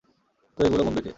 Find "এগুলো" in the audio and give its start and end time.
0.63-0.81